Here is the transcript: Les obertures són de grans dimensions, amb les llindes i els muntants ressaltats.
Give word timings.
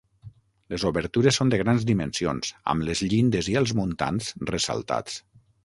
Les 0.73 0.85
obertures 0.89 1.37
són 1.41 1.51
de 1.53 1.59
grans 1.63 1.85
dimensions, 1.91 2.51
amb 2.75 2.89
les 2.89 3.05
llindes 3.13 3.53
i 3.55 3.61
els 3.63 3.77
muntants 3.83 4.33
ressaltats. 4.55 5.23